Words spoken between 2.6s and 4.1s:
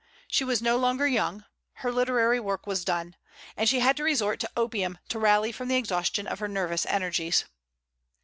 was done. And she had to